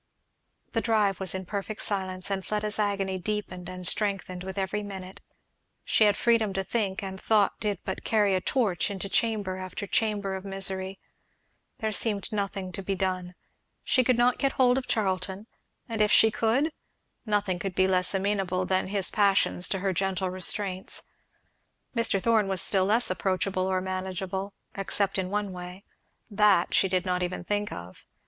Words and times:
The 0.71 0.81
drive 0.81 1.19
was 1.19 1.35
in 1.35 1.45
perfect 1.45 1.83
silence, 1.83 2.31
and 2.31 2.43
Fleda's 2.43 2.79
agony 2.79 3.19
deepened 3.19 3.69
and 3.69 3.85
strengthened 3.85 4.43
with 4.43 4.57
every 4.57 4.81
minute. 4.81 5.21
She 5.85 6.05
had 6.05 6.17
freedom 6.17 6.53
to 6.53 6.63
think, 6.63 7.03
and 7.03 7.21
thought 7.21 7.59
did 7.59 7.77
but 7.85 8.03
carry 8.03 8.33
a 8.33 8.41
torch 8.41 8.89
into 8.89 9.07
chamber 9.09 9.57
after 9.57 9.85
chamber 9.85 10.33
of 10.33 10.43
misery. 10.43 10.99
There 11.77 11.91
seemed 11.91 12.31
nothing 12.31 12.71
to 12.71 12.81
be 12.81 12.95
done. 12.95 13.35
She 13.83 14.03
could 14.03 14.17
not 14.17 14.39
get 14.39 14.53
hold 14.53 14.79
of 14.79 14.87
Charlton; 14.87 15.45
and 15.87 16.01
if 16.01 16.11
she 16.11 16.31
could? 16.31 16.71
Nothing 17.27 17.59
could 17.59 17.75
be 17.75 17.87
less 17.87 18.15
amenable 18.15 18.65
than 18.65 18.87
his 18.87 19.11
passions 19.11 19.69
to 19.69 19.79
her 19.81 19.93
gentle 19.93 20.31
restraints. 20.31 21.03
Mr. 21.95 22.19
Thorn 22.19 22.47
was 22.47 22.59
still 22.59 22.85
less 22.85 23.11
approachable 23.11 23.67
or 23.67 23.81
manageable, 23.81 24.55
except 24.73 25.19
in 25.19 25.29
one 25.29 25.51
way, 25.53 25.83
that 26.27 26.73
she 26.73 26.87
did 26.87 27.05
not 27.05 27.21
even 27.21 27.43
think 27.43 27.71
of. 27.71 28.07